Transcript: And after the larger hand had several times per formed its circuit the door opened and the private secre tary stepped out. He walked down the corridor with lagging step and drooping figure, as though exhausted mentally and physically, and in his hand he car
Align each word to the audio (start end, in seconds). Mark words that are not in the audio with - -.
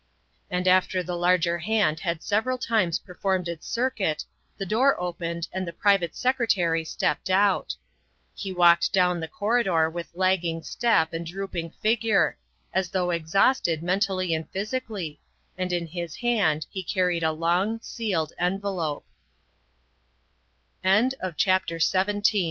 And 0.49 0.67
after 0.67 1.03
the 1.03 1.15
larger 1.15 1.59
hand 1.59 1.99
had 1.99 2.23
several 2.23 2.57
times 2.57 2.97
per 2.97 3.13
formed 3.13 3.47
its 3.47 3.67
circuit 3.67 4.25
the 4.57 4.65
door 4.65 4.99
opened 4.99 5.47
and 5.53 5.67
the 5.67 5.71
private 5.71 6.13
secre 6.13 6.49
tary 6.49 6.83
stepped 6.83 7.29
out. 7.29 7.75
He 8.33 8.51
walked 8.51 8.91
down 8.91 9.19
the 9.19 9.27
corridor 9.27 9.91
with 9.91 10.09
lagging 10.15 10.63
step 10.63 11.13
and 11.13 11.23
drooping 11.23 11.69
figure, 11.83 12.35
as 12.73 12.89
though 12.89 13.11
exhausted 13.11 13.83
mentally 13.83 14.33
and 14.33 14.49
physically, 14.49 15.19
and 15.55 15.71
in 15.71 15.85
his 15.87 16.15
hand 16.15 16.65
he 16.71 16.83
car 16.83 17.11